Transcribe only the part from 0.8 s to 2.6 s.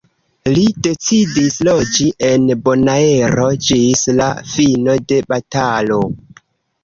decidis loĝi en